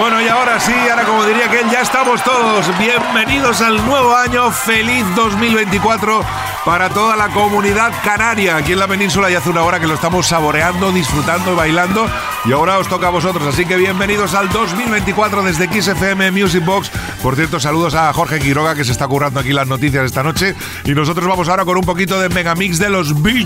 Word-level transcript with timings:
Bueno, 0.00 0.18
y 0.22 0.28
ahora 0.28 0.58
sí, 0.58 0.72
ahora 0.90 1.04
como 1.04 1.26
diría 1.26 1.50
que 1.50 1.60
ya 1.70 1.82
estamos 1.82 2.24
todos. 2.24 2.66
Bienvenidos 2.78 3.60
al 3.60 3.84
nuevo 3.84 4.16
año. 4.16 4.50
Feliz 4.50 5.04
2024 5.14 6.24
para 6.64 6.88
toda 6.88 7.16
la 7.16 7.28
comunidad 7.28 7.92
canaria. 8.02 8.56
Aquí 8.56 8.72
en 8.72 8.78
la 8.78 8.88
península 8.88 9.28
ya 9.28 9.40
hace 9.40 9.50
una 9.50 9.62
hora 9.62 9.78
que 9.78 9.86
lo 9.86 9.92
estamos 9.92 10.26
saboreando, 10.26 10.90
disfrutando 10.90 11.52
y 11.52 11.54
bailando. 11.54 12.08
Y 12.46 12.52
ahora 12.52 12.78
os 12.78 12.88
toca 12.88 13.08
a 13.08 13.10
vosotros. 13.10 13.46
Así 13.46 13.66
que 13.66 13.76
bienvenidos 13.76 14.32
al 14.32 14.48
2024 14.48 15.42
desde 15.42 15.68
XFM 15.68 16.30
Music 16.30 16.64
Box. 16.64 16.90
Por 17.22 17.36
cierto, 17.36 17.60
saludos 17.60 17.94
a 17.94 18.10
Jorge 18.14 18.38
Quiroga 18.38 18.74
que 18.74 18.86
se 18.86 18.92
está 18.92 19.06
currando 19.06 19.40
aquí 19.40 19.52
las 19.52 19.66
noticias 19.66 20.06
esta 20.06 20.22
noche. 20.22 20.54
Y 20.86 20.92
nosotros 20.92 21.28
vamos 21.28 21.50
ahora 21.50 21.66
con 21.66 21.76
un 21.76 21.84
poquito 21.84 22.18
de 22.18 22.30
megamix 22.30 22.78
de 22.78 22.88
los 22.88 23.20
Bee 23.20 23.44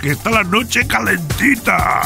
que 0.00 0.12
está 0.12 0.30
la 0.30 0.44
noche 0.44 0.86
calentita. 0.86 2.00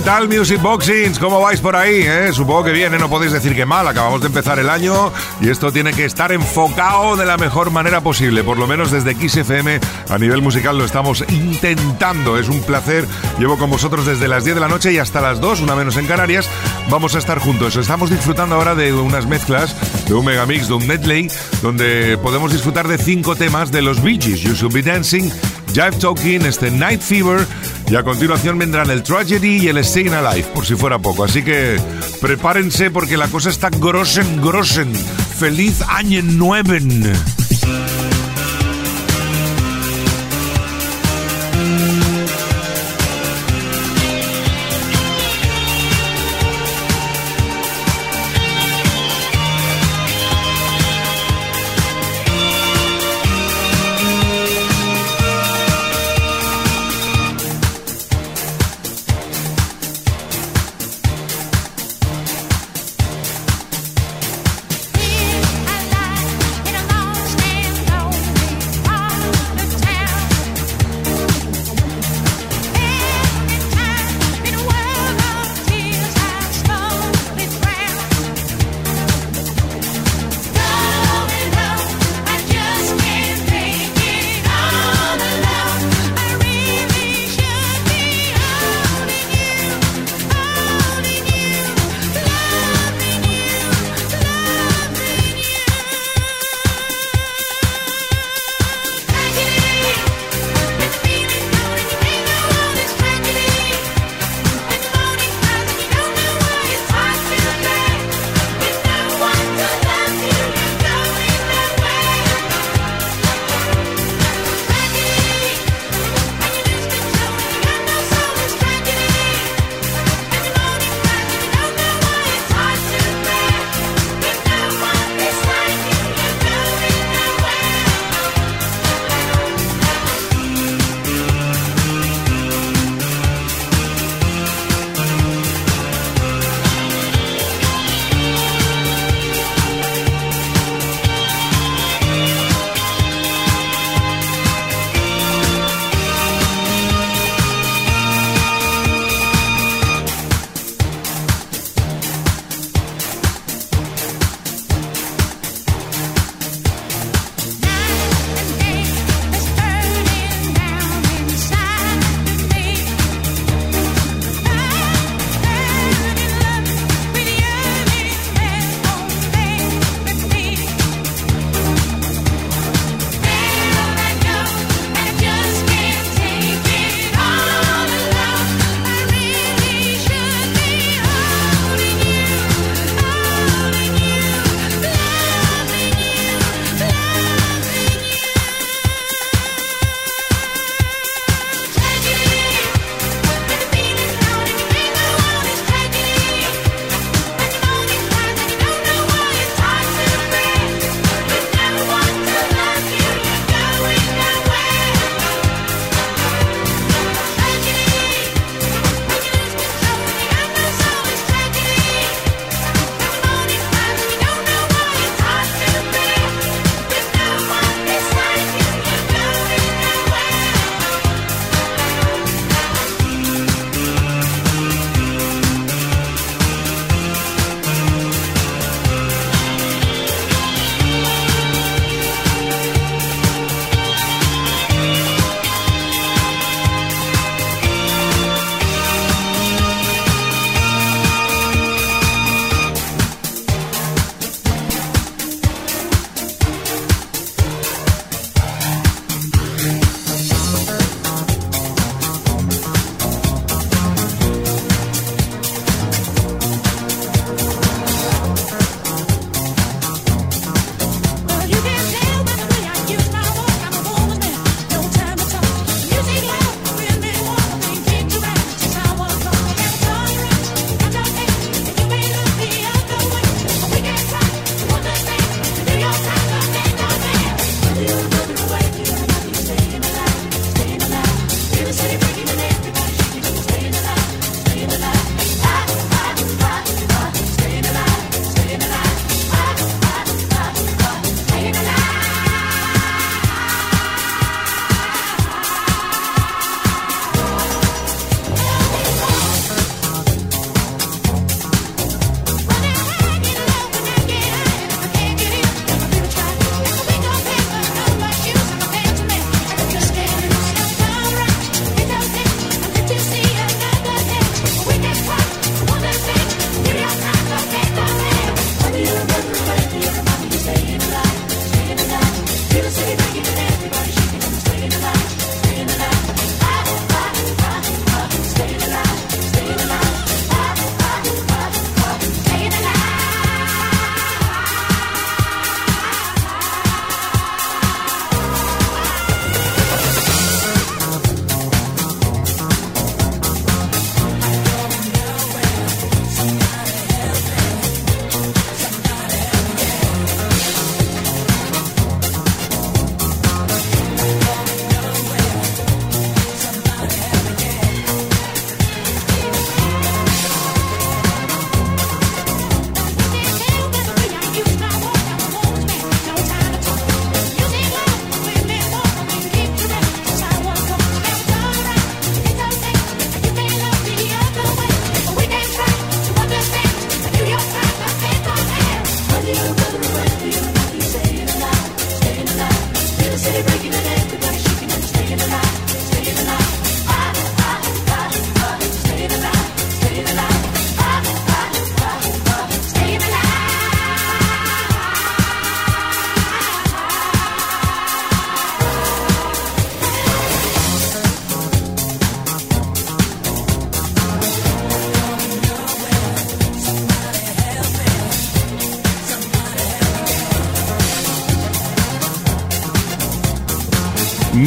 ¿Qué 0.00 0.06
tal 0.06 0.28
Music 0.28 0.62
Boxings? 0.62 1.18
¿Cómo 1.18 1.42
vais 1.42 1.60
por 1.60 1.76
ahí? 1.76 2.00
Eh? 2.00 2.32
Supongo 2.32 2.64
que 2.64 2.72
bien, 2.72 2.94
¿eh? 2.94 2.98
no 2.98 3.10
podéis 3.10 3.32
decir 3.32 3.54
que 3.54 3.66
mal. 3.66 3.86
Acabamos 3.86 4.22
de 4.22 4.28
empezar 4.28 4.58
el 4.58 4.70
año 4.70 5.12
y 5.42 5.50
esto 5.50 5.70
tiene 5.72 5.92
que 5.92 6.06
estar 6.06 6.32
enfocado 6.32 7.16
de 7.16 7.26
la 7.26 7.36
mejor 7.36 7.70
manera 7.70 8.00
posible. 8.00 8.42
Por 8.42 8.56
lo 8.56 8.66
menos 8.66 8.90
desde 8.90 9.14
XFM 9.14 9.78
a 10.08 10.16
nivel 10.16 10.40
musical 10.40 10.78
lo 10.78 10.86
estamos 10.86 11.22
intentando. 11.28 12.38
Es 12.38 12.48
un 12.48 12.62
placer. 12.62 13.06
Llevo 13.38 13.58
con 13.58 13.68
vosotros 13.68 14.06
desde 14.06 14.26
las 14.26 14.44
10 14.44 14.54
de 14.54 14.60
la 14.62 14.68
noche 14.68 14.90
y 14.90 14.96
hasta 14.96 15.20
las 15.20 15.38
2, 15.38 15.60
una 15.60 15.76
menos 15.76 15.98
en 15.98 16.06
Canarias. 16.06 16.48
Vamos 16.88 17.14
a 17.14 17.18
estar 17.18 17.38
juntos. 17.38 17.76
Estamos 17.76 18.08
disfrutando 18.08 18.54
ahora 18.54 18.74
de 18.74 18.94
unas 18.94 19.26
mezclas, 19.26 19.76
de 20.08 20.14
un 20.14 20.24
megamix, 20.24 20.68
de 20.68 20.74
un 20.74 20.86
medley, 20.86 21.30
donde 21.60 22.16
podemos 22.22 22.50
disfrutar 22.50 22.88
de 22.88 22.96
cinco 22.96 23.36
temas 23.36 23.70
de 23.70 23.82
los 23.82 24.02
Bee 24.02 24.18
Gees. 24.18 24.40
You 24.40 24.54
Should 24.54 24.72
Be 24.72 24.82
Dancing, 24.82 25.30
Jive 25.72 25.92
Talking, 25.92 26.42
este 26.42 26.70
Night 26.70 27.00
Fever 27.00 27.46
y 27.88 27.96
a 27.96 28.02
continuación 28.02 28.58
vendrán 28.58 28.90
el 28.90 29.02
Tragedy 29.02 29.58
y 29.58 29.68
el 29.68 29.84
Staying 29.84 30.14
Alive, 30.14 30.46
por 30.54 30.64
si 30.64 30.74
fuera 30.74 30.98
poco. 30.98 31.24
Así 31.24 31.42
que 31.42 31.76
prepárense 32.20 32.90
porque 32.90 33.16
la 33.16 33.28
cosa 33.28 33.50
está 33.50 33.70
grosen, 33.70 34.40
grosen. 34.40 34.92
¡Feliz 34.94 35.82
año 35.88 36.22
nuevo! 36.22 36.72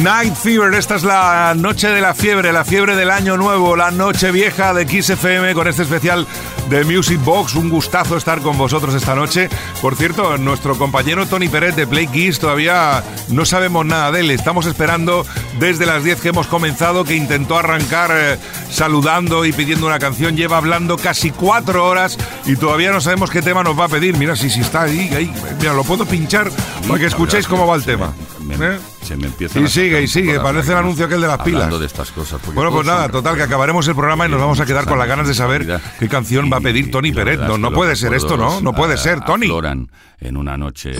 Night 0.04 0.34
Fever, 0.34 0.74
esta 0.74 0.96
es 0.96 1.02
la 1.02 1.54
noche 1.56 1.88
de 1.88 2.02
la 2.02 2.12
fiebre, 2.12 2.52
la 2.52 2.66
fiebre 2.66 2.94
del 2.94 3.10
año 3.10 3.38
nuevo, 3.38 3.74
la 3.74 3.90
noche 3.90 4.32
vieja 4.32 4.74
de 4.74 4.84
Kiss 4.84 5.08
FM 5.08 5.54
con 5.54 5.66
este 5.66 5.82
especial 5.82 6.26
de 6.68 6.84
Music 6.84 7.18
Box. 7.24 7.54
Un 7.54 7.70
gustazo 7.70 8.18
estar 8.18 8.42
con 8.42 8.58
vosotros 8.58 8.94
esta 8.94 9.14
noche. 9.14 9.48
Por 9.80 9.96
cierto, 9.96 10.36
nuestro 10.36 10.76
compañero 10.76 11.24
Tony 11.24 11.48
Pérez 11.48 11.74
de 11.74 11.86
Play 11.86 12.06
Kiss 12.08 12.38
todavía 12.38 13.02
no 13.28 13.46
sabemos 13.46 13.86
nada 13.86 14.12
de 14.12 14.20
él. 14.20 14.30
Estamos 14.30 14.66
esperando 14.66 15.24
desde 15.58 15.86
las 15.86 16.04
10 16.04 16.20
que 16.20 16.28
hemos 16.28 16.48
comenzado, 16.48 17.04
que 17.04 17.16
intentó 17.16 17.56
arrancar 17.56 18.10
eh, 18.12 18.38
saludando 18.68 19.46
y 19.46 19.54
pidiendo 19.54 19.86
una 19.86 19.98
canción. 19.98 20.36
Lleva 20.36 20.58
hablando 20.58 20.98
casi 20.98 21.30
cuatro 21.30 21.86
horas 21.86 22.18
y 22.44 22.56
todavía 22.56 22.92
no 22.92 23.00
sabemos 23.00 23.30
qué 23.30 23.40
tema 23.40 23.62
nos 23.62 23.78
va 23.80 23.86
a 23.86 23.88
pedir. 23.88 24.18
Mira 24.18 24.36
si, 24.36 24.50
si 24.50 24.60
está 24.60 24.82
ahí, 24.82 25.08
ahí. 25.14 25.32
Mira, 25.58 25.72
lo 25.72 25.82
puedo 25.82 26.04
pinchar 26.04 26.50
para 26.86 27.00
que 27.00 27.06
escuchéis 27.06 27.46
cómo 27.46 27.66
va 27.66 27.76
el 27.76 27.84
tema. 27.84 28.12
¿Eh? 28.60 28.78
Se 29.04 29.16
me 29.16 29.26
empieza 29.26 29.60
y 29.60 29.68
sigue, 29.68 30.02
y 30.02 30.08
sigue, 30.08 30.40
parece 30.40 30.72
el 30.72 30.78
anuncio 30.78 31.04
aquel 31.04 31.20
de 31.20 31.28
las 31.28 31.42
pilas. 31.42 31.78
de 31.78 31.86
estas 31.86 32.10
cosas. 32.10 32.40
Bueno, 32.54 32.70
pues 32.70 32.86
nada, 32.86 33.08
total, 33.08 33.36
que 33.36 33.42
acabaremos 33.42 33.86
el 33.86 33.94
programa 33.94 34.26
y 34.26 34.30
nos 34.30 34.40
vamos 34.40 34.60
a 34.60 34.66
quedar 34.66 34.86
con 34.86 34.98
las 34.98 35.06
ganas 35.06 35.28
de 35.28 35.34
saber 35.34 35.80
qué 35.98 36.08
canción 36.08 36.50
va 36.50 36.56
a 36.56 36.60
pedir 36.60 36.90
Tony 36.90 37.12
Pérez. 37.12 37.38
No, 37.38 37.58
no 37.58 37.70
puede 37.70 37.96
ser 37.96 38.14
esto, 38.14 38.36
¿no? 38.36 38.60
No 38.60 38.72
puede 38.72 38.96
ser, 38.96 39.20
Tony. 39.20 39.48
en 40.20 40.36
una 40.36 40.56
noche. 40.56 40.92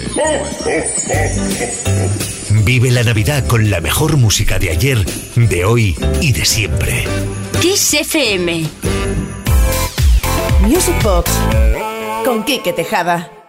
Vive 2.65 2.91
la 2.91 3.03
Navidad 3.03 3.47
con 3.47 3.71
la 3.71 3.81
mejor 3.81 4.17
música 4.17 4.59
de 4.59 4.71
ayer, 4.71 5.05
de 5.37 5.65
hoy 5.65 5.97
y 6.21 6.33
de 6.33 6.45
siempre. 6.45 7.05
Kiss 7.61 7.95
FM. 7.95 8.69
Music 10.63 10.95
Box 11.03 11.31
con 12.25 12.45
Quique 12.45 12.73
Tejada. 12.73 13.44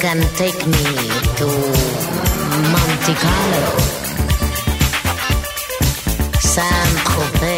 Can 0.00 0.20
take 0.36 0.54
me 0.66 0.84
to 1.38 1.46
Monte 2.70 3.14
Carlo, 3.14 3.78
San 6.38 6.88
Tropez, 7.08 7.57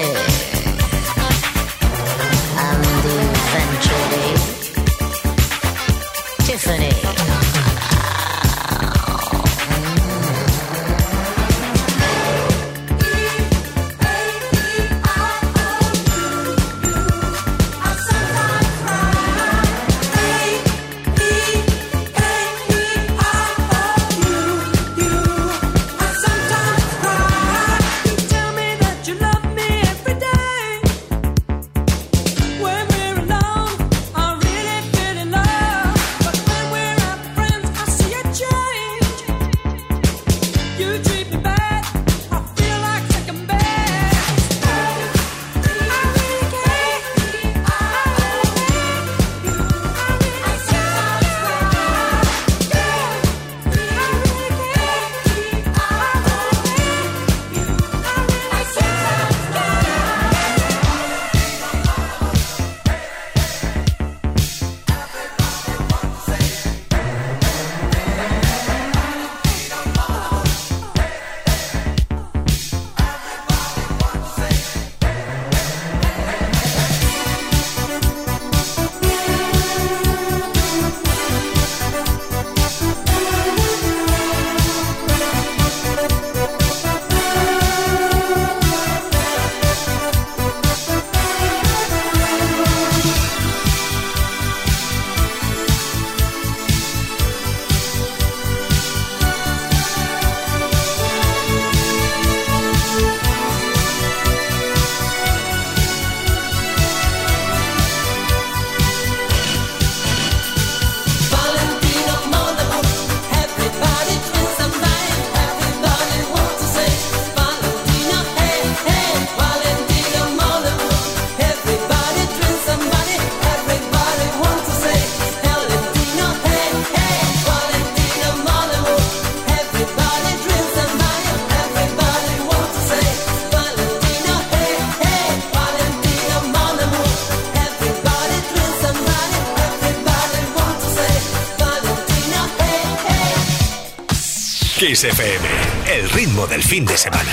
FM, 145.04 145.46
el 145.94 146.10
ritmo 146.10 146.46
del 146.46 146.62
fin 146.62 146.84
de 146.84 146.94
semana. 146.94 147.30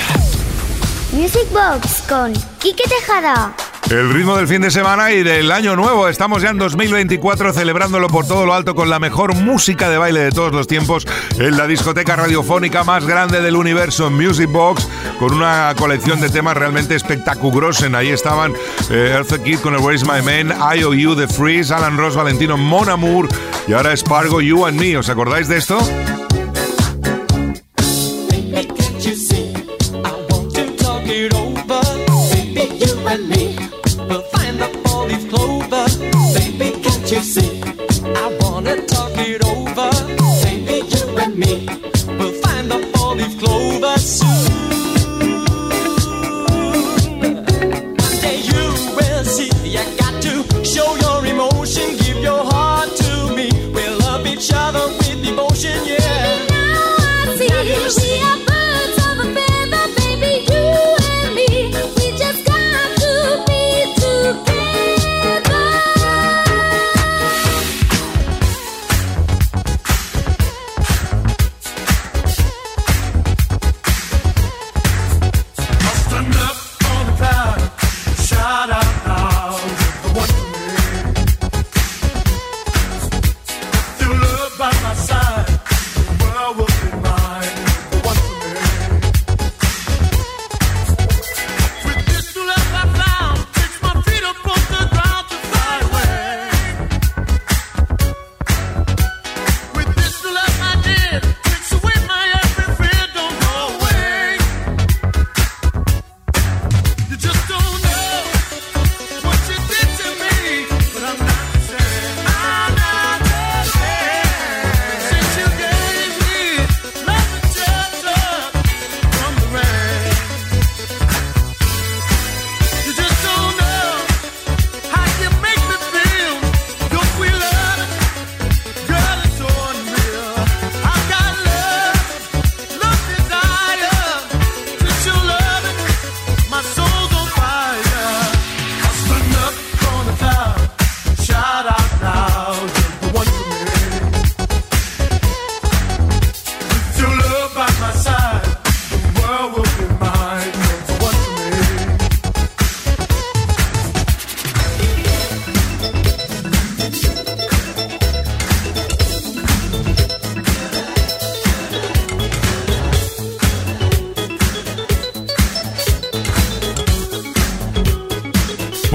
Music 1.12 1.46
Box 1.52 2.02
con 2.08 2.32
Quique 2.58 2.84
Tejada. 2.88 3.54
El 3.90 4.10
ritmo 4.14 4.38
del 4.38 4.48
fin 4.48 4.62
de 4.62 4.70
semana 4.70 5.12
y 5.12 5.22
del 5.22 5.52
año 5.52 5.76
nuevo. 5.76 6.08
Estamos 6.08 6.40
ya 6.40 6.48
en 6.48 6.56
2024 6.56 7.52
celebrándolo 7.52 8.08
por 8.08 8.26
todo 8.26 8.46
lo 8.46 8.54
alto 8.54 8.74
con 8.74 8.88
la 8.88 8.98
mejor 8.98 9.34
música 9.34 9.90
de 9.90 9.98
baile 9.98 10.20
de 10.20 10.30
todos 10.30 10.52
los 10.52 10.66
tiempos 10.66 11.06
en 11.38 11.58
la 11.58 11.66
discoteca 11.66 12.16
radiofónica 12.16 12.84
más 12.84 13.06
grande 13.06 13.42
del 13.42 13.56
universo, 13.56 14.08
Music 14.08 14.50
Box, 14.50 14.88
con 15.18 15.34
una 15.34 15.74
colección 15.76 16.22
de 16.22 16.30
temas 16.30 16.56
realmente 16.56 16.94
espectaculosos. 16.94 17.92
Ahí 17.92 18.08
estaban 18.08 18.54
eh, 18.90 19.12
Earth 19.14 19.42
Kid 19.42 19.58
con 19.58 19.74
el 19.74 19.80
Where's 19.80 20.04
My 20.04 20.22
Man, 20.22 20.56
IOU, 20.74 21.16
The 21.16 21.28
Freeze, 21.28 21.74
Alan 21.74 21.98
Ross, 21.98 22.16
Valentino, 22.16 22.56
Mon 22.56 22.88
Amour 22.88 23.28
y 23.66 23.74
ahora 23.74 23.94
Spargo, 23.94 24.40
You 24.40 24.64
and 24.64 24.80
Me. 24.80 24.96
¿Os 24.96 25.10
acordáis 25.10 25.48
de 25.48 25.58
esto? 25.58 25.78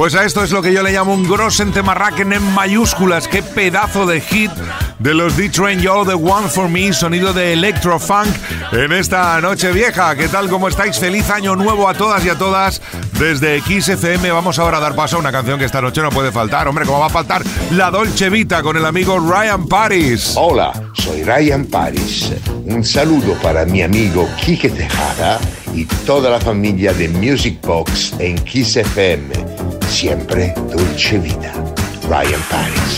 Pues 0.04 0.16
a 0.16 0.26
esto 0.26 0.44
es 0.44 0.52
lo 0.52 0.62
que 0.62 0.74
yo 0.74 0.84
le 0.84 0.92
llamo 0.92 1.14
un 1.14 1.24
Grossen 1.24 1.72
Temarraken 1.72 2.34
en 2.34 2.44
mayúsculas. 2.54 3.30
Qué 3.30 3.42
pedazo 3.42 4.06
de 4.06 4.20
hit 4.20 4.52
de 5.00 5.14
los 5.14 5.38
D-Train 5.38 5.80
Yo, 5.80 6.04
The 6.06 6.16
One 6.16 6.50
For 6.50 6.68
Me, 6.68 6.92
sonido 6.92 7.32
de 7.32 7.54
Electrofunk 7.54 8.28
en 8.74 8.92
esta 8.92 9.40
noche 9.40 9.72
vieja. 9.72 10.14
¿Qué 10.18 10.28
tal? 10.28 10.50
¿Cómo 10.50 10.68
estáis? 10.68 11.00
Feliz 11.00 11.30
año 11.30 11.56
nuevo 11.56 11.88
a 11.88 11.94
todas 11.94 12.26
y 12.26 12.28
a 12.28 12.38
todas. 12.38 12.82
Desde 13.18 13.62
XFM 13.62 14.30
vamos 14.30 14.60
ahora 14.60 14.80
a 14.80 14.82
dar 14.82 14.94
paso 14.94 15.16
a 15.16 15.20
una 15.20 15.32
canción 15.32 15.58
que 15.58 15.64
esta 15.64 15.80
noche 15.80 16.02
no 16.02 16.10
puede 16.10 16.34
faltar. 16.34 16.68
Hombre, 16.68 16.86
¿cómo 16.86 17.00
va 17.00 17.06
a 17.06 17.10
faltar? 17.10 17.42
La 17.72 17.90
Dolce 17.90 18.30
Vita 18.30 18.62
con 18.62 18.76
el 18.76 18.86
amigo 18.86 19.18
Ryan 19.20 19.70
Paris. 19.70 20.34
Hola, 20.36 20.74
soy 20.96 21.24
Ryan 21.24 21.64
Paris. 21.68 22.34
Un 22.66 22.84
saludo 22.84 23.36
para 23.42 23.64
mi 23.64 23.82
amigo 23.82 24.28
Kike 24.44 24.68
Tejada 24.68 25.40
y 25.74 25.86
toda 26.06 26.30
la 26.30 26.42
familia 26.42 26.92
de 26.92 27.08
Music 27.08 27.62
Box 27.62 28.16
en 28.20 28.38
XFM 28.40 29.53
siempre 29.94 30.52
Dolce 30.72 31.20
Vita. 31.20 31.54
Ryan 32.08 32.42
Paris. 32.50 32.94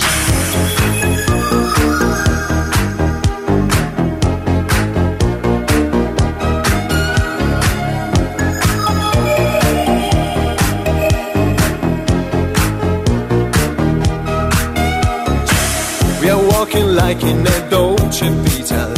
We 16.22 16.30
are 16.30 16.42
walking 16.48 16.96
like 16.96 17.22
in 17.24 17.46
a 17.46 17.70
Dolce 17.70 18.30
Vita. 18.30 18.94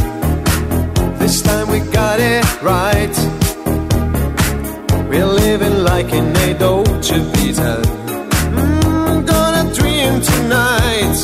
This 1.18 1.42
time 1.42 1.68
we 1.70 1.80
got 1.92 2.20
it 2.20 2.62
right. 2.62 3.47
Like 5.98 6.14
in 6.14 6.28
a 6.28 6.54
Dolce 6.54 7.18
Vita. 7.34 7.82
Mm, 8.54 9.26
gonna 9.26 9.74
dream 9.74 10.22
tonight. 10.22 11.18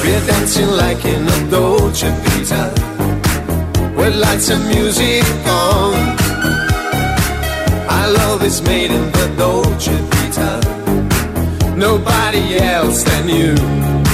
We're 0.00 0.24
dancing 0.26 0.70
like 0.70 1.04
in 1.04 1.28
a 1.28 1.50
Dolce 1.50 2.08
Vita. 2.24 2.72
With 3.94 4.16
lights 4.16 4.48
and 4.48 4.64
music 4.68 5.22
on. 5.46 6.16
Our 7.90 8.08
love 8.10 8.42
is 8.42 8.62
made 8.62 8.90
in 8.90 9.12
the 9.12 9.34
Dolce 9.36 9.96
Vita. 10.10 10.50
Nobody 11.76 12.56
else 12.56 13.02
than 13.04 13.28
you. 13.28 14.13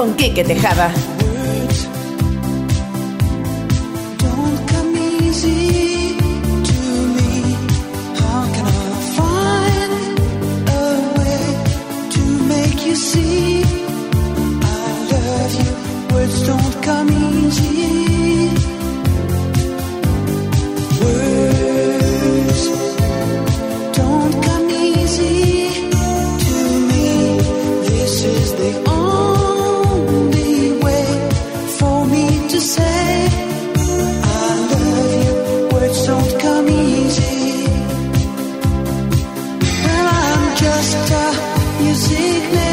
Con 0.00 0.14
Quique 0.14 0.42
Tejada. 0.42 1.09
Just 40.90 41.80
music 41.80 42.69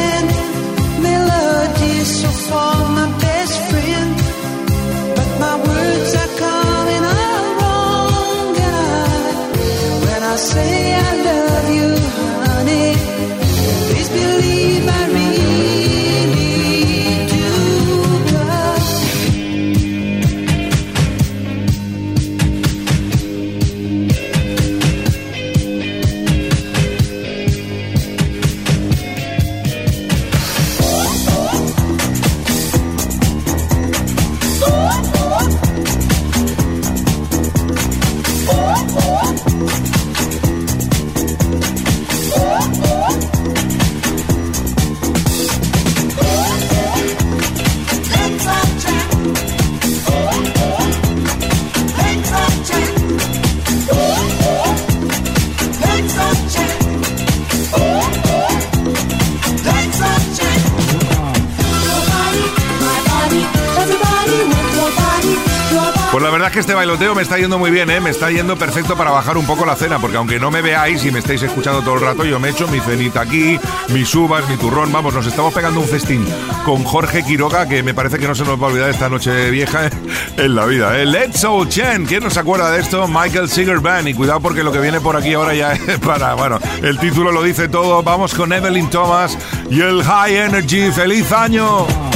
que 66.57 66.61
este 66.61 66.73
bailoteo 66.73 67.13
me 67.13 67.21
está 67.21 67.37
yendo 67.37 67.59
muy 67.59 67.69
bien, 67.69 67.87
¿eh? 67.91 68.01
me 68.01 68.09
está 68.09 68.31
yendo 68.31 68.57
perfecto 68.57 68.97
para 68.97 69.11
bajar 69.11 69.37
un 69.37 69.45
poco 69.45 69.63
la 69.63 69.75
cena, 69.75 69.99
porque 69.99 70.17
aunque 70.17 70.39
no 70.39 70.49
me 70.49 70.63
veáis 70.63 71.05
y 71.05 71.11
me 71.11 71.19
estáis 71.19 71.43
escuchando 71.43 71.83
todo 71.83 71.93
el 71.93 72.01
rato, 72.01 72.25
yo 72.25 72.39
me 72.39 72.49
echo 72.49 72.67
mi 72.69 72.79
cenita 72.79 73.21
aquí, 73.21 73.59
mis 73.89 74.15
uvas, 74.15 74.49
mi 74.49 74.57
turrón, 74.57 74.91
vamos, 74.91 75.13
nos 75.13 75.27
estamos 75.27 75.53
pegando 75.53 75.81
un 75.81 75.87
festín 75.87 76.25
con 76.65 76.83
Jorge 76.83 77.23
Quiroga, 77.23 77.67
que 77.67 77.83
me 77.83 77.93
parece 77.93 78.17
que 78.17 78.27
no 78.27 78.33
se 78.33 78.43
nos 78.43 78.59
va 78.59 78.65
a 78.65 78.69
olvidar 78.71 78.89
esta 78.89 79.07
noche 79.07 79.51
vieja 79.51 79.91
en 80.35 80.55
la 80.55 80.65
vida. 80.65 80.97
¿eh? 80.97 81.05
Let's 81.05 81.41
Soul 81.41 81.69
Chen, 81.69 82.07
¿quién 82.07 82.23
nos 82.23 82.37
acuerda 82.37 82.71
de 82.71 82.79
esto? 82.79 83.07
Michael 83.07 83.49
Singer 83.49 83.79
Band, 83.79 84.07
y 84.07 84.15
cuidado 84.15 84.39
porque 84.39 84.63
lo 84.63 84.71
que 84.71 84.79
viene 84.79 84.99
por 84.99 85.15
aquí 85.15 85.35
ahora 85.35 85.53
ya 85.53 85.73
es 85.87 85.99
para, 85.99 86.33
bueno, 86.33 86.59
el 86.81 86.97
título 86.97 87.31
lo 87.31 87.43
dice 87.43 87.67
todo, 87.67 88.01
vamos 88.01 88.33
con 88.33 88.51
Evelyn 88.51 88.89
Thomas 88.89 89.37
y 89.69 89.79
el 89.79 90.03
High 90.03 90.35
Energy, 90.35 90.91
feliz 90.91 91.31
año. 91.31 92.06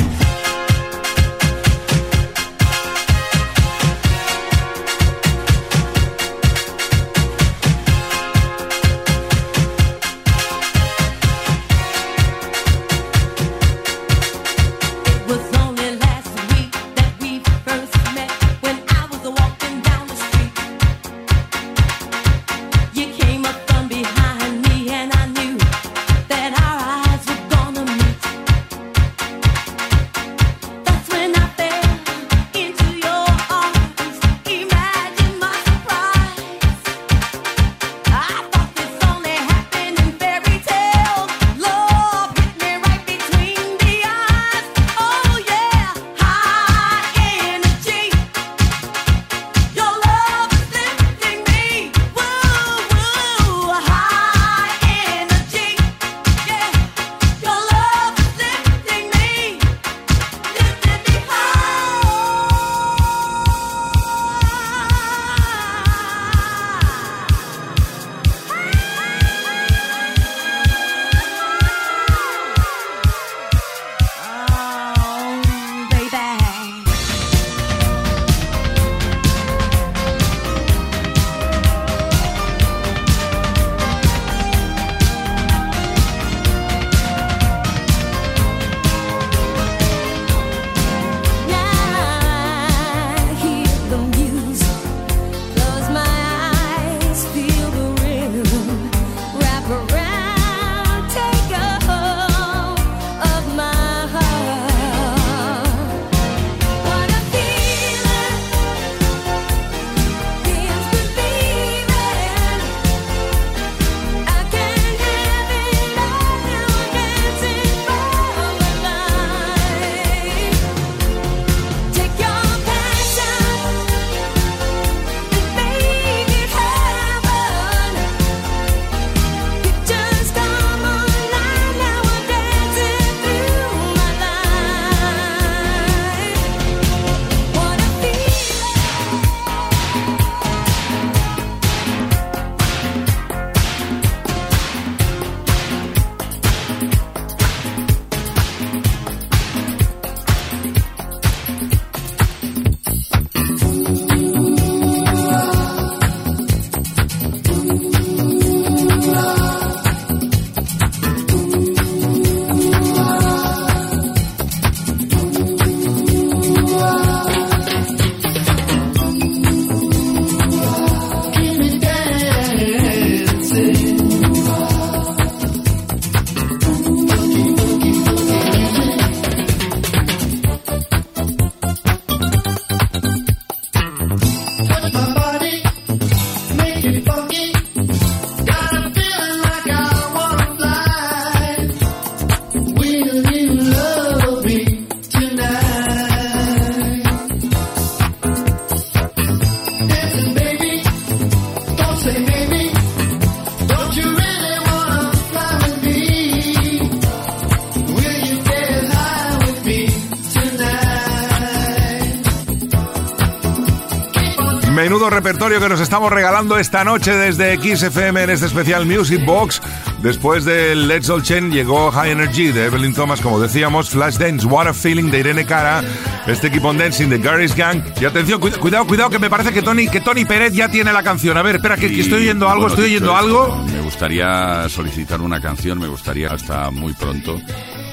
Menudo 214.92 215.10
repertorio 215.10 215.62
que 215.62 215.70
nos 215.70 215.80
estamos 215.80 216.12
regalando 216.12 216.58
esta 216.58 216.84
noche 216.84 217.16
desde 217.16 217.56
XFM 217.56 218.24
en 218.24 218.30
este 218.30 218.48
especial 218.48 218.86
Music 218.86 219.24
Box. 219.26 219.62
Después 220.00 220.44
del 220.44 220.90
Let's 220.90 221.10
All 221.10 221.24
Chen 221.24 221.50
llegó 221.50 221.90
High 221.94 222.12
Energy 222.12 222.52
de 222.52 222.66
Evelyn 222.66 222.94
Thomas, 222.94 223.22
como 223.22 223.40
decíamos, 223.40 223.90
Flash 223.90 224.18
Dance, 224.18 224.46
What 224.46 224.68
a 224.68 224.74
Feeling 224.74 225.10
de 225.10 225.20
Irene 225.20 225.46
Cara, 225.46 225.82
este 226.28 226.52
Keep 226.52 226.66
on 226.66 226.78
Dancing 226.78 227.08
de 227.08 227.20
Gary's 227.20 227.56
Gang. 227.56 227.82
Y 228.02 228.04
atención, 228.04 228.42
cuida- 228.42 228.58
cuidado, 228.60 228.86
cuidado, 228.86 229.10
que 229.10 229.18
me 229.20 229.30
parece 229.30 229.54
que 229.54 229.62
Tony, 229.62 229.88
que 229.88 230.02
Tony 230.02 230.26
Pérez 230.26 230.52
ya 230.52 230.68
tiene 230.68 230.92
la 230.92 231.04
canción. 231.04 231.38
A 231.38 231.42
ver, 231.42 231.56
espera, 231.56 231.78
que, 231.78 231.88
que 231.88 232.02
estoy 232.02 232.24
oyendo 232.24 232.50
algo, 232.50 232.64
Bueno, 232.64 232.76
estoy 232.76 232.92
oyendo 232.94 233.16
algo. 233.16 233.64
Me 233.72 233.80
gustaría 233.80 234.68
solicitar 234.68 235.22
una 235.22 235.40
canción, 235.40 235.80
me 235.80 235.88
gustaría 235.88 236.28
hasta 236.34 236.70
muy 236.70 236.92
pronto. 236.96 237.40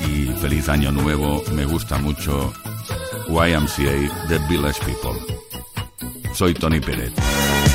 Y 0.05 0.33
feliz 0.41 0.69
año 0.69 0.91
nuevo, 0.91 1.45
me 1.53 1.65
gusta 1.65 1.97
mucho 1.99 2.53
YMCA 3.29 4.27
de 4.29 4.39
Village 4.49 4.81
People. 4.85 5.48
Soy 6.38 6.55
Tony 6.55 6.79
Pérez. 6.79 7.11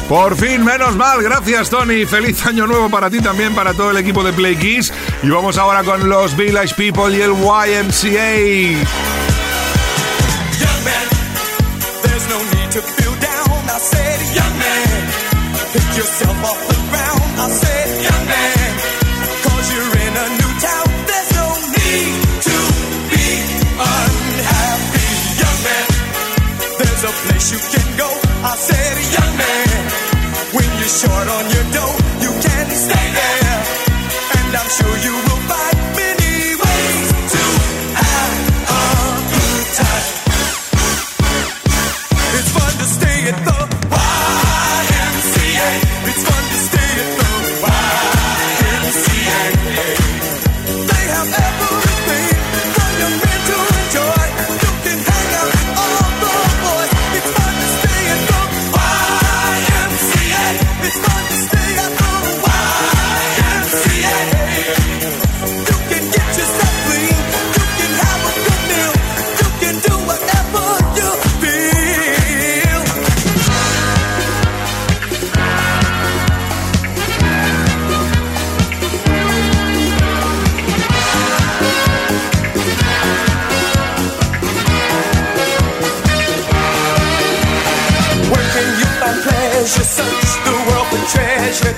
Por 0.07 0.37
fin, 0.37 0.63
menos 0.63 0.95
mal, 0.95 1.21
gracias 1.21 1.69
Tony. 1.69 2.05
Feliz 2.05 2.45
año 2.45 2.65
nuevo 2.65 2.89
para 2.89 3.09
ti 3.09 3.19
también, 3.19 3.53
para 3.53 3.73
todo 3.73 3.91
el 3.91 3.97
equipo 3.97 4.23
de 4.23 4.31
Play 4.31 4.55
Kiss. 4.55 4.93
Y 5.21 5.27
vamos 5.29 5.57
ahora 5.57 5.83
con 5.83 6.07
los 6.07 6.37
Village 6.37 6.73
People 6.75 7.13
y 7.13 7.19
el 7.19 7.31
YMCA. 7.31 8.87
Short 30.93 31.27
on 31.27 31.45
your 31.49 31.63
dough, 31.73 32.02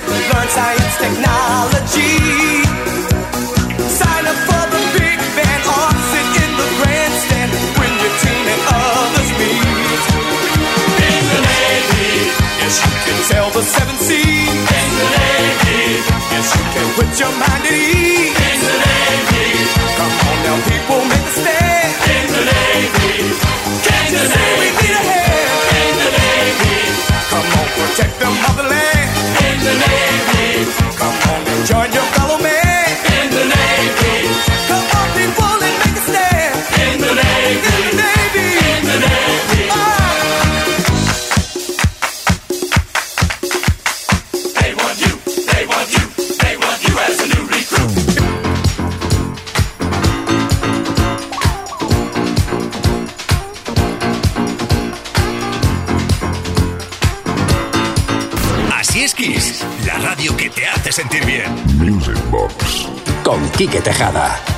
Learn 0.06 0.48
science, 0.48 0.96
technology. 1.02 2.14
Sign 3.98 4.24
up 4.30 4.38
for 4.46 4.64
the 4.74 4.80
big 4.98 5.18
band 5.36 5.62
or 5.66 5.88
sit 6.10 6.30
in 6.42 6.50
the 6.60 6.68
grandstand 6.78 7.50
when 7.78 7.92
your 8.02 8.14
team 8.22 8.44
and 8.54 8.62
others 8.70 9.30
meet. 9.40 10.02
In 11.10 11.22
the 11.32 11.40
Navy, 11.50 12.10
yes 12.60 12.74
you 12.84 12.92
can 13.04 13.18
sail 13.30 13.48
the 13.50 13.62
seven 13.62 13.96
seas. 13.98 14.50
In 14.78 14.90
the 14.98 15.06
Navy, 15.16 15.82
yes 16.32 16.48
you 16.54 16.64
can 16.74 16.88
put 16.96 17.10
your 17.20 17.32
mind 17.42 17.64
at 17.66 17.74
ease. 17.74 18.36
In 18.46 18.58
the 18.62 18.74
Navy, 18.86 19.46
come 19.98 20.14
on 20.28 20.36
now 20.46 20.56
people, 20.70 21.02
make 21.10 21.26
a 21.26 21.34
stand. 21.34 21.92
In 22.14 22.26
the 22.34 22.42
Navy, 22.50 23.14
can't 23.86 24.08
you 24.14 24.22
say 24.32 24.48
we 24.60 24.68
need 24.78 24.94
a 24.94 25.02
hand? 25.02 25.50
In 25.82 25.94
the 26.02 26.10
Navy, 26.14 26.74
come 27.30 27.48
on 27.58 27.66
protect 27.74 28.14
the 28.20 28.30
motherland. 28.30 28.65
The 29.66 29.72
Navy, 29.72 30.70
come 30.96 31.18
on 31.32 31.66
join 31.66 31.92
your 31.92 32.04
fellow 32.14 32.38
man. 32.38 32.55
Quique 63.56 63.80
Tejada. 63.80 64.55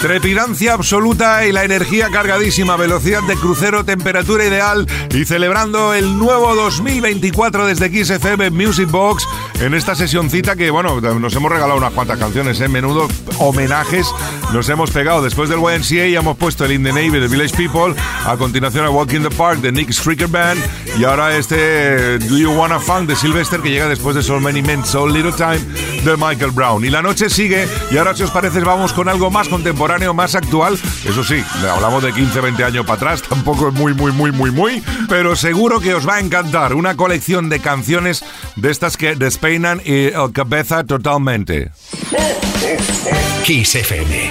Trepidancia 0.00 0.72
absoluta 0.72 1.46
y 1.46 1.52
la 1.52 1.64
energía 1.64 2.08
cargadísima, 2.10 2.76
velocidad 2.76 3.22
de 3.24 3.36
crucero, 3.36 3.84
temperatura 3.84 4.46
ideal 4.46 4.86
y 5.10 5.26
celebrando 5.26 5.92
el 5.92 6.18
nuevo 6.18 6.54
2024 6.54 7.66
desde 7.66 8.04
XFM 8.04 8.50
Music 8.50 8.90
Box 8.90 9.26
en 9.60 9.74
esta 9.74 9.94
sesioncita 9.94 10.56
que, 10.56 10.70
bueno, 10.70 11.02
nos 11.02 11.34
hemos 11.34 11.52
regalado 11.52 11.78
unas 11.78 11.92
cuantas 11.92 12.18
canciones, 12.18 12.58
en 12.62 12.72
menudo 12.72 13.08
homenajes 13.38 14.06
nos 14.54 14.68
hemos 14.70 14.90
pegado. 14.90 15.22
Después 15.22 15.50
del 15.50 15.58
YMCA 15.58 16.08
ya 16.08 16.20
hemos 16.20 16.38
puesto 16.38 16.64
el 16.64 16.72
In 16.72 16.82
the 16.82 16.92
Navy 16.92 17.20
de 17.20 17.28
Village 17.28 17.54
People, 17.54 17.94
a 18.24 18.38
continuación 18.38 18.86
a 18.86 18.90
Walk 18.90 19.12
in 19.12 19.22
the 19.22 19.30
Park 19.30 19.60
de 19.60 19.70
Nick 19.70 19.90
Stricker 19.90 20.28
Band 20.28 20.58
y 20.98 21.04
ahora 21.04 21.36
este 21.36 22.18
Do 22.20 22.38
You 22.38 22.52
Wanna 22.52 22.80
Funk 22.80 23.06
de 23.06 23.16
Sylvester 23.16 23.60
que 23.60 23.70
llega 23.70 23.86
después 23.86 24.16
de 24.16 24.22
So 24.22 24.40
Many 24.40 24.62
Men, 24.62 24.82
So 24.82 25.06
Little 25.06 25.32
Time 25.32 25.60
de 26.04 26.16
Michael 26.16 26.52
Brown. 26.52 26.84
Y 26.84 26.88
la 26.88 27.02
noche 27.02 27.28
sigue 27.28 27.68
y 27.90 27.98
ahora 27.98 28.16
si 28.16 28.22
os 28.22 28.30
parece 28.30 28.60
vamos 28.60 28.94
con 28.94 29.10
algo 29.10 29.30
más 29.30 29.48
contemporáneo, 29.48 29.89
más 30.14 30.34
actual. 30.36 30.78
Eso 31.04 31.24
sí, 31.24 31.42
hablamos 31.68 32.02
de 32.02 32.12
15, 32.12 32.40
20 32.40 32.64
años 32.64 32.86
para 32.86 32.96
atrás, 32.96 33.22
tampoco 33.22 33.68
es 33.68 33.74
muy, 33.74 33.92
muy, 33.92 34.12
muy, 34.12 34.30
muy, 34.30 34.50
muy, 34.50 34.82
pero 35.08 35.34
seguro 35.34 35.80
que 35.80 35.94
os 35.94 36.08
va 36.08 36.16
a 36.16 36.20
encantar 36.20 36.74
una 36.74 36.96
colección 36.96 37.48
de 37.48 37.60
canciones 37.60 38.24
de 38.54 38.70
estas 38.70 38.96
que 38.96 39.16
despeinan 39.16 39.82
y 39.84 40.06
el 40.06 40.32
cabeza 40.32 40.84
totalmente. 40.84 41.72
Kiss 43.44 43.74
FM. 43.74 44.30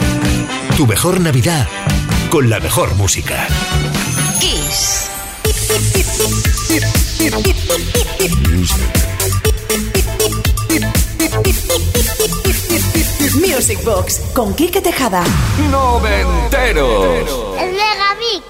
Tu 0.77 0.87
mejor 0.87 1.19
Navidad 1.19 1.67
con 2.29 2.49
la 2.49 2.59
mejor 2.59 2.95
música. 2.95 3.45
Kiss. 4.39 5.09
Music 8.49 8.98
Box 13.83 14.21
con 14.33 14.53
Quique 14.55 14.81
Tejada. 14.81 15.23
Noventeros. 15.69 17.27
El 17.59 17.71
Megamix. 17.73 18.43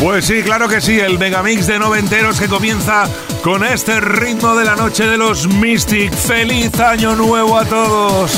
Pues 0.00 0.24
sí, 0.24 0.42
claro 0.42 0.68
que 0.68 0.80
sí, 0.80 0.98
el 0.98 1.18
megamix 1.18 1.66
de 1.66 1.78
noventeros 1.78 2.40
que 2.40 2.48
comienza 2.48 3.04
con 3.42 3.64
este 3.64 4.00
ritmo 4.00 4.56
de 4.56 4.64
la 4.64 4.74
noche 4.74 5.06
de 5.06 5.18
los 5.18 5.46
Mystic. 5.46 6.12
¡Feliz 6.12 6.80
año 6.80 7.14
nuevo 7.14 7.58
a 7.58 7.64
todos! 7.64 8.32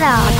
Quique 0.00 0.39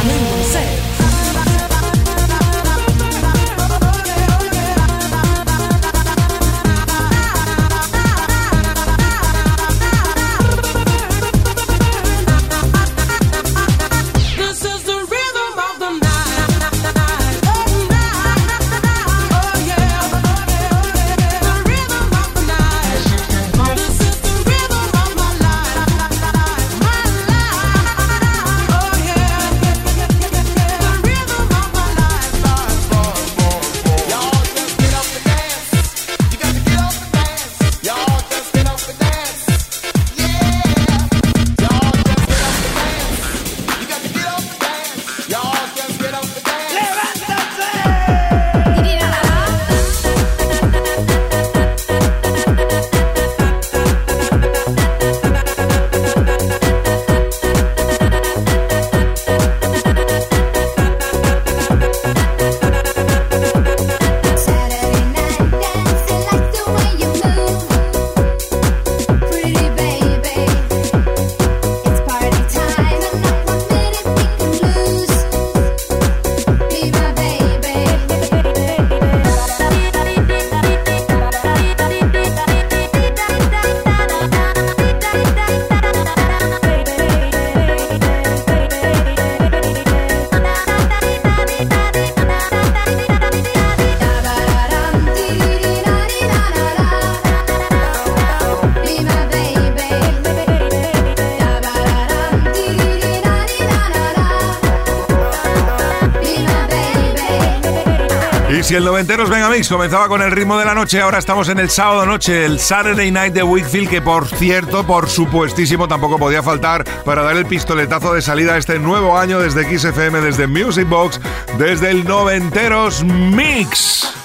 Si 108.70 108.76
el 108.76 108.84
noventeros 108.84 109.28
Venga 109.28 109.50
Mix 109.50 109.68
comenzaba 109.68 110.06
con 110.06 110.22
el 110.22 110.30
ritmo 110.30 110.56
de 110.56 110.64
la 110.64 110.74
noche, 110.74 111.00
ahora 111.00 111.18
estamos 111.18 111.48
en 111.48 111.58
el 111.58 111.70
sábado 111.70 112.06
noche, 112.06 112.44
el 112.44 112.60
Saturday 112.60 113.10
Night 113.10 113.34
de 113.34 113.42
Wickfield, 113.42 113.90
que 113.90 114.00
por 114.00 114.28
cierto, 114.28 114.86
por 114.86 115.08
supuestísimo, 115.08 115.88
tampoco 115.88 116.20
podía 116.20 116.40
faltar 116.40 116.84
para 117.04 117.24
dar 117.24 117.36
el 117.36 117.46
pistoletazo 117.46 118.14
de 118.14 118.22
salida 118.22 118.54
a 118.54 118.58
este 118.58 118.78
nuevo 118.78 119.18
año 119.18 119.40
desde 119.40 119.64
XFM, 119.76 120.20
desde 120.20 120.46
Music 120.46 120.88
Box, 120.88 121.20
desde 121.58 121.90
el 121.90 122.04
noventeros 122.04 123.02
Mix. 123.02 124.19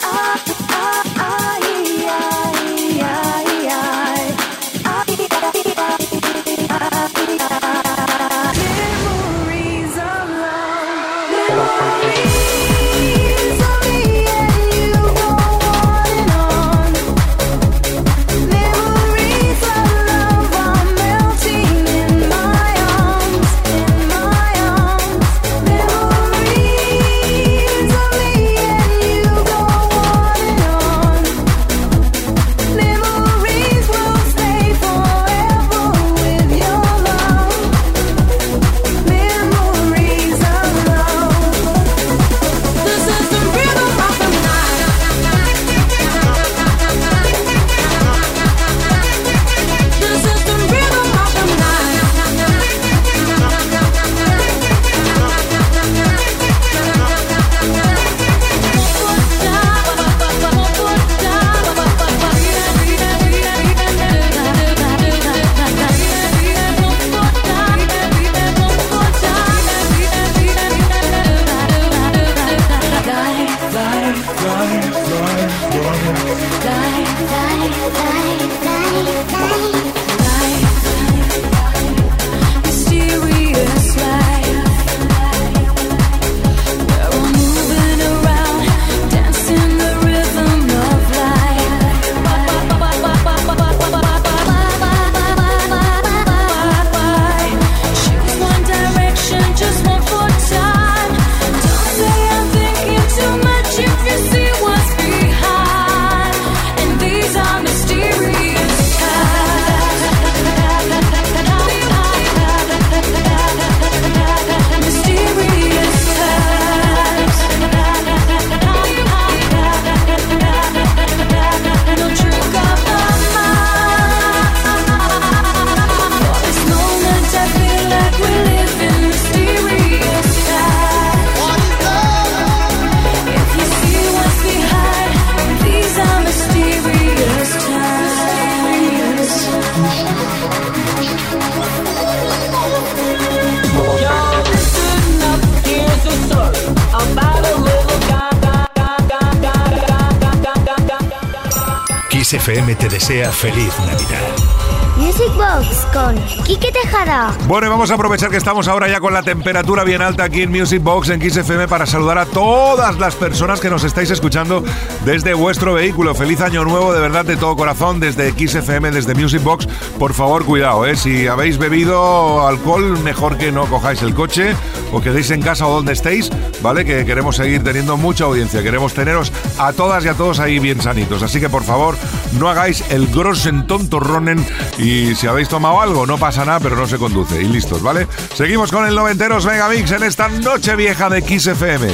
Kiss 152.26 152.34
FM 152.34 152.74
te 152.74 152.90
desea 152.90 153.32
feliz 153.32 153.72
Navidad. 153.86 154.56
Music 154.98 155.32
Box 155.36 155.86
con 155.94 156.16
Quique 156.44 156.72
Tejada. 156.72 157.36
Bueno, 157.48 157.68
y 157.68 157.70
vamos 157.70 157.92
a 157.92 157.96
aprovechar 157.96 158.32
que 158.32 158.38
estamos 158.38 158.68
ahora 158.68 158.88
ya 158.88 159.00
con 159.00 159.14
la 159.14 159.22
temperatura 159.22 159.84
bien 159.84 160.02
alta 160.02 160.24
aquí 160.24 160.42
en 160.42 160.50
Music 160.50 160.82
Box 160.82 161.10
en 161.10 161.20
Kiss 161.20 161.36
FM 161.36 161.68
para 161.68 161.86
saludar 161.86 162.18
a 162.18 162.26
todas 162.26 162.98
las 162.98 163.14
personas 163.16 163.60
que 163.60 163.70
nos 163.70 163.84
estáis 163.84 164.10
escuchando 164.10 164.64
desde 165.04 165.34
vuestro 165.34 165.74
vehículo. 165.74 166.16
Feliz 166.16 166.42
año 166.42 166.64
nuevo, 166.64 166.94
de 166.94 167.02
verdad, 167.02 167.26
de 167.26 167.36
todo 167.36 167.56
corazón, 167.58 168.00
desde 168.00 168.32
Kiss 168.32 168.56
FM, 168.56 168.90
desde 168.92 169.14
Music 169.14 169.44
Box. 169.44 169.68
Por 170.00 170.14
favor, 170.14 170.46
cuidado, 170.46 170.86
¿eh? 170.86 170.96
Si 170.96 171.28
habéis 171.28 171.58
bebido 171.58 172.48
alcohol, 172.48 172.98
mejor 173.04 173.38
que 173.38 173.52
no 173.52 173.66
cojáis 173.68 174.02
el 174.02 174.16
coche 174.16 174.56
o 174.94 175.02
quedéis 175.02 175.30
en 175.32 175.42
casa 175.42 175.68
o 175.68 175.76
donde 175.76 175.92
estéis, 175.92 176.32
¿vale? 176.66 176.84
Que 176.84 177.06
queremos 177.06 177.36
seguir 177.36 177.64
teniendo 177.64 177.96
mucha 177.96 178.24
audiencia, 178.24 178.64
queremos 178.64 178.92
teneros 178.96 179.32
a 179.60 179.72
todas 179.72 180.04
y 180.04 180.08
a 180.08 180.16
todos 180.16 180.40
ahí 180.40 180.58
bien 180.58 180.82
sanitos. 180.82 181.22
Así 181.22 181.40
que 181.40 181.48
por 181.48 181.64
favor, 181.64 181.96
no 182.40 182.50
hagáis 182.50 182.84
el 182.90 183.06
grosen 183.06 183.68
tonto 183.68 184.00
ronen 184.00 184.44
y 184.80 185.14
si 185.14 185.28
habéis 185.28 185.48
tomado 185.48 185.80
algo, 185.80 186.08
no 186.08 186.18
pasa 186.18 186.44
nada, 186.44 186.60
pero 186.60 186.76
no 186.76 186.88
se 186.88 186.98
conduce. 186.98 187.40
Y 187.40 187.46
listos, 187.46 187.84
¿vale? 187.84 188.08
Seguimos 188.34 188.72
con 188.72 188.88
el 188.88 188.96
Noventeros 188.96 189.46
Megamix 189.46 189.92
en 189.92 190.02
esta 190.02 190.28
noche 190.28 190.76
vieja 190.76 191.08
de 191.08 191.22
Kiss 191.22 191.46
FM. 191.46 191.94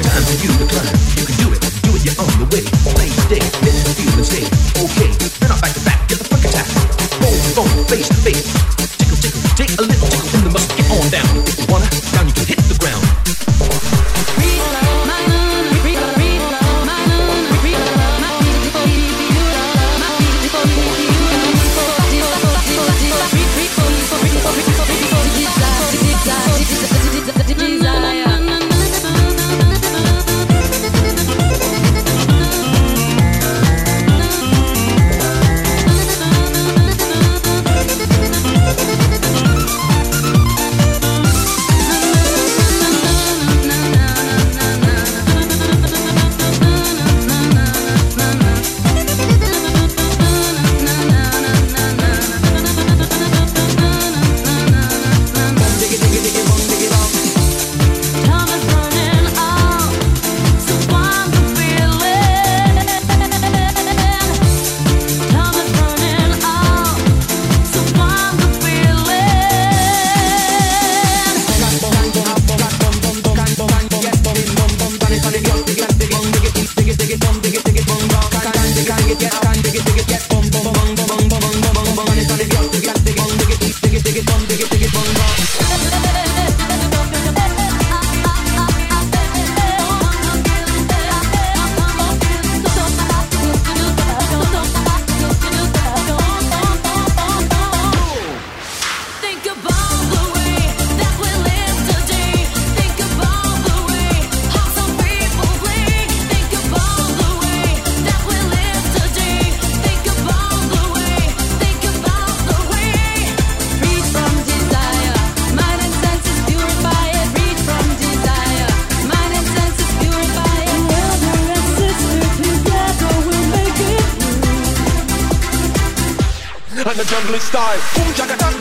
jungle 127.12 127.39
style. 127.41 127.80
Boom, 127.93 128.14
jack, 128.14 128.32
attack. 128.32 128.61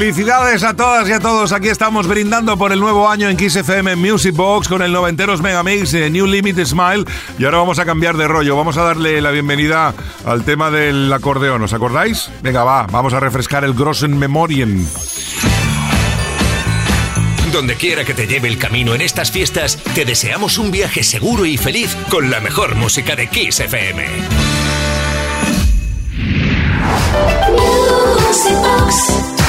Felicidades 0.00 0.64
a 0.64 0.74
todas 0.74 1.06
y 1.10 1.12
a 1.12 1.20
todos. 1.20 1.52
Aquí 1.52 1.68
estamos 1.68 2.06
brindando 2.06 2.56
por 2.56 2.72
el 2.72 2.80
nuevo 2.80 3.06
año 3.06 3.28
en 3.28 3.36
Kiss 3.36 3.56
FM 3.56 3.96
Music 3.96 4.34
Box 4.34 4.66
con 4.66 4.80
el 4.80 4.94
noventeros 4.94 5.42
Megamix 5.42 5.92
eh, 5.92 6.08
New 6.08 6.26
Limit 6.26 6.58
Smile. 6.64 7.04
Y 7.38 7.44
ahora 7.44 7.58
vamos 7.58 7.78
a 7.80 7.84
cambiar 7.84 8.16
de 8.16 8.26
rollo. 8.26 8.56
Vamos 8.56 8.78
a 8.78 8.82
darle 8.82 9.20
la 9.20 9.30
bienvenida 9.30 9.92
al 10.24 10.42
tema 10.42 10.70
del 10.70 11.12
acordeón. 11.12 11.62
¿Os 11.64 11.74
acordáis? 11.74 12.30
Venga, 12.40 12.64
va. 12.64 12.86
Vamos 12.90 13.12
a 13.12 13.20
refrescar 13.20 13.62
el 13.62 13.74
Grossen 13.74 14.18
Memorien. 14.18 14.88
Donde 17.52 17.74
quiera 17.74 18.02
que 18.02 18.14
te 18.14 18.26
lleve 18.26 18.48
el 18.48 18.56
camino 18.56 18.94
en 18.94 19.02
estas 19.02 19.30
fiestas, 19.30 19.76
te 19.94 20.06
deseamos 20.06 20.56
un 20.56 20.70
viaje 20.70 21.02
seguro 21.02 21.44
y 21.44 21.58
feliz 21.58 21.94
con 22.08 22.30
la 22.30 22.40
mejor 22.40 22.74
música 22.74 23.16
de 23.16 23.26
Kiss 23.26 23.60
FM. 23.60 24.06
Music 28.30 28.56
Box. 28.62 29.39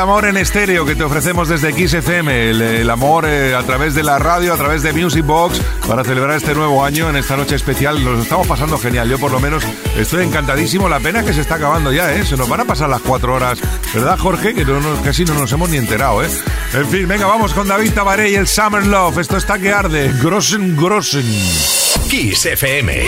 Amor 0.00 0.24
en 0.26 0.36
estéreo 0.36 0.84
que 0.84 0.94
te 0.96 1.04
ofrecemos 1.04 1.48
desde 1.48 1.72
XFM, 1.72 2.50
el, 2.50 2.60
el 2.62 2.90
amor 2.90 3.24
eh, 3.26 3.54
a 3.54 3.62
través 3.62 3.94
de 3.94 4.02
la 4.02 4.18
radio, 4.18 4.52
a 4.52 4.56
través 4.56 4.82
de 4.82 4.92
Music 4.92 5.24
Box, 5.24 5.60
para 5.86 6.02
celebrar 6.04 6.36
este 6.36 6.54
nuevo 6.54 6.84
año 6.84 7.08
en 7.10 7.16
esta 7.16 7.36
noche 7.36 7.54
especial. 7.54 8.02
Nos 8.04 8.22
estamos 8.22 8.46
pasando 8.46 8.78
genial, 8.78 9.08
yo 9.08 9.18
por 9.18 9.30
lo 9.30 9.38
menos 9.40 9.62
estoy 9.96 10.24
encantadísimo. 10.24 10.88
La 10.88 11.00
pena 11.00 11.22
que 11.24 11.32
se 11.32 11.40
está 11.42 11.56
acabando 11.56 11.92
ya, 11.92 12.12
¿eh? 12.14 12.24
Se 12.24 12.36
nos 12.36 12.48
van 12.48 12.60
a 12.60 12.64
pasar 12.64 12.88
las 12.88 13.00
cuatro 13.02 13.34
horas, 13.34 13.58
¿verdad, 13.94 14.18
Jorge? 14.18 14.54
Que 14.54 14.64
no 14.64 14.80
nos- 14.80 15.00
casi 15.00 15.24
no 15.24 15.34
nos 15.34 15.52
hemos 15.52 15.68
ni 15.70 15.76
enterado, 15.76 16.24
¿eh? 16.24 16.28
En 16.74 16.88
fin, 16.88 17.06
venga, 17.06 17.26
vamos 17.26 17.52
con 17.52 17.68
David 17.68 17.92
Tabaré 17.92 18.30
y 18.30 18.34
el 18.34 18.48
Summer 18.48 18.86
Love. 18.86 19.18
Esto 19.18 19.36
está 19.36 19.58
que 19.58 19.72
arde. 19.72 20.12
Grossen, 20.22 20.76
grossen. 20.76 21.24
Kiss 22.08 22.46
FM. 22.46 23.04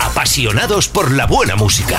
Apasionados 0.00 0.88
por 0.88 1.10
la 1.10 1.26
buena 1.26 1.56
música. 1.56 1.98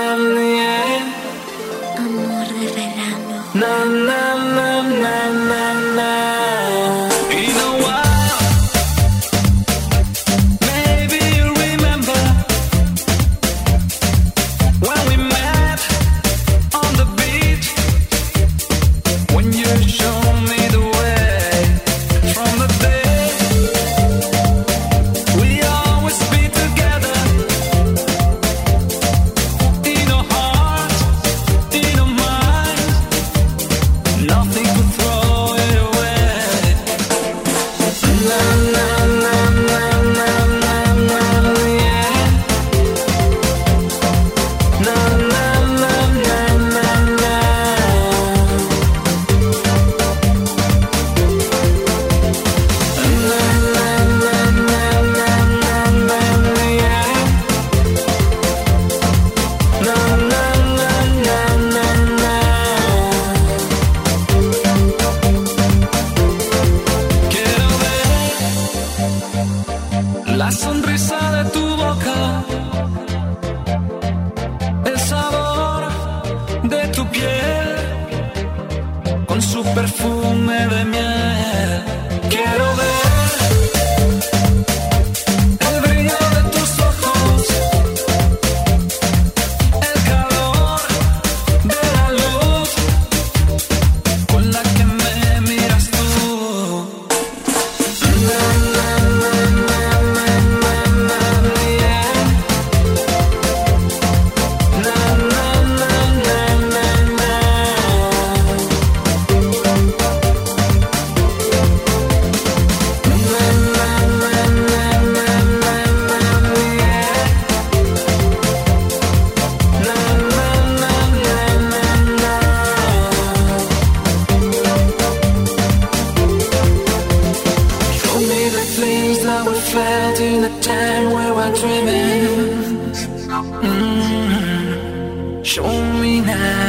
now. 136.25 136.61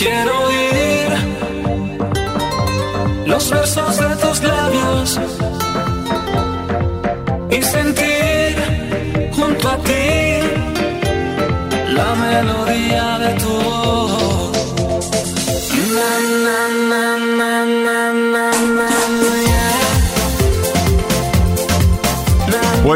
Quiero 0.00 0.32
oír 0.46 1.08
los 3.26 3.50
versos 3.50 3.98
de 3.98 4.16
tus 4.16 4.42
labios 4.42 5.20
y 7.50 7.62
sentir 7.62 8.56
junto 9.32 9.68
a 9.68 9.76
ti 9.78 10.40
la 11.98 12.14
melodía 12.14 13.18
de 13.18 13.27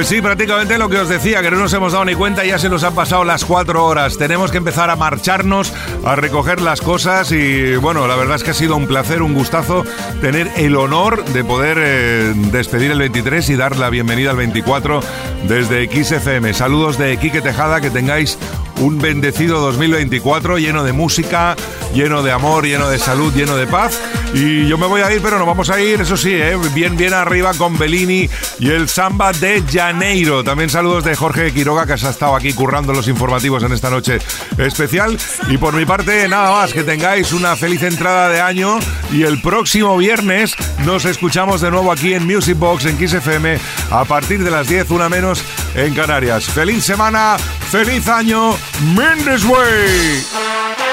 Pues 0.02 0.08
sí, 0.08 0.20
prácticamente 0.20 0.78
lo 0.78 0.88
que 0.88 0.98
os 0.98 1.08
decía, 1.08 1.42
que 1.42 1.50
no 1.52 1.58
nos 1.58 1.72
hemos 1.74 1.92
dado 1.92 2.04
ni 2.04 2.16
cuenta, 2.16 2.44
ya 2.44 2.58
se 2.58 2.68
nos 2.68 2.82
han 2.82 2.92
pasado 2.92 3.22
las 3.22 3.44
cuatro 3.44 3.86
horas. 3.86 4.18
Tenemos 4.18 4.50
que 4.50 4.56
empezar 4.56 4.90
a 4.90 4.96
marcharnos, 4.96 5.72
a 6.04 6.16
recoger 6.16 6.60
las 6.60 6.80
cosas 6.80 7.30
y 7.30 7.76
bueno, 7.76 8.08
la 8.08 8.16
verdad 8.16 8.34
es 8.34 8.42
que 8.42 8.50
ha 8.50 8.54
sido 8.54 8.74
un 8.74 8.88
placer, 8.88 9.22
un 9.22 9.32
gustazo 9.32 9.84
tener 10.20 10.50
el 10.56 10.74
honor 10.74 11.24
de 11.26 11.44
poder 11.44 11.78
eh, 11.80 12.32
despedir 12.50 12.90
el 12.90 12.98
23 12.98 13.48
y 13.50 13.54
dar 13.54 13.76
la 13.76 13.90
bienvenida 13.90 14.30
al 14.30 14.38
24 14.38 15.02
desde 15.44 15.86
XFM. 15.86 16.52
Saludos 16.52 16.98
de 16.98 17.16
Quique 17.18 17.40
Tejada, 17.40 17.80
que 17.80 17.90
tengáis 17.90 18.40
un 18.80 18.98
bendecido 18.98 19.60
2024 19.60 20.58
lleno 20.58 20.82
de 20.82 20.92
música, 20.92 21.54
lleno 21.94 22.24
de 22.24 22.32
amor, 22.32 22.66
lleno 22.66 22.88
de 22.88 22.98
salud, 22.98 23.32
lleno 23.32 23.54
de 23.54 23.68
paz. 23.68 24.00
Y 24.34 24.66
yo 24.66 24.78
me 24.78 24.86
voy 24.86 25.02
a 25.02 25.12
ir, 25.12 25.20
pero 25.20 25.36
nos 25.36 25.46
vamos 25.46 25.68
a 25.68 25.80
ir, 25.80 26.00
eso 26.00 26.16
sí, 26.16 26.32
¿eh? 26.32 26.56
bien, 26.74 26.96
bien 26.96 27.12
arriba 27.12 27.52
con 27.54 27.76
Bellini 27.76 28.28
y 28.58 28.70
el 28.70 28.88
samba 28.88 29.32
de 29.32 29.62
Janeiro. 29.70 30.42
También 30.42 30.70
saludos 30.70 31.04
de 31.04 31.14
Jorge 31.14 31.52
Quiroga, 31.52 31.86
que 31.86 31.98
se 31.98 32.06
ha 32.06 32.10
estado 32.10 32.34
aquí 32.34 32.54
currando 32.54 32.94
los 32.94 33.08
informativos 33.08 33.62
en 33.62 33.72
esta 33.72 33.90
noche 33.90 34.18
especial. 34.56 35.18
Y 35.48 35.58
por 35.58 35.74
mi 35.74 35.84
parte, 35.84 36.28
nada 36.28 36.50
más, 36.50 36.72
que 36.72 36.82
tengáis 36.82 37.32
una 37.32 37.56
feliz 37.56 37.82
entrada 37.82 38.30
de 38.30 38.40
año. 38.40 38.78
Y 39.12 39.24
el 39.24 39.40
próximo 39.42 39.98
viernes 39.98 40.56
nos 40.84 41.04
escuchamos 41.04 41.60
de 41.60 41.70
nuevo 41.70 41.92
aquí 41.92 42.14
en 42.14 42.26
Music 42.26 42.58
Box, 42.58 42.86
en 42.86 42.96
Kiss 42.96 43.12
FM, 43.12 43.58
a 43.90 44.04
partir 44.04 44.42
de 44.42 44.50
las 44.50 44.66
10, 44.66 44.90
una 44.92 45.10
menos 45.10 45.44
en 45.74 45.94
Canarias. 45.94 46.46
¡Feliz 46.46 46.84
semana! 46.84 47.36
¡Feliz 47.70 48.08
año! 48.08 48.56
¡Mendes 48.94 49.44
Way! 49.44 50.91